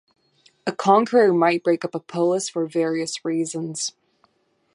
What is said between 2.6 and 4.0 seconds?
various reasons.